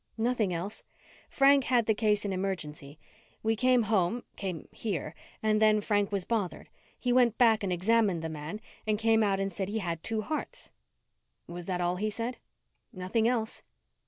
"Nothing 0.17 0.51
else. 0.51 0.81
Frank 1.29 1.65
had 1.65 1.85
the 1.85 1.93
case 1.93 2.25
in 2.25 2.33
Emergency. 2.33 2.97
We 3.43 3.55
came 3.55 3.83
home 3.83 4.23
came 4.35 4.67
here 4.71 5.13
and 5.43 5.61
then 5.61 5.79
Frank 5.79 6.11
was 6.11 6.25
bothered. 6.25 6.69
He 6.99 7.13
went 7.13 7.37
back 7.37 7.61
and 7.61 7.71
examined 7.71 8.23
the 8.23 8.27
man 8.27 8.61
and 8.87 8.97
came 8.97 9.21
out 9.21 9.39
and 9.39 9.51
said 9.51 9.69
he 9.69 9.77
had 9.77 10.01
two 10.01 10.21
hearts." 10.23 10.71
"That 11.47 11.53
was 11.53 11.69
all 11.69 11.97
he 11.97 12.09
said?" 12.09 12.37
"Nothing 12.91 13.27
else." 13.27 13.61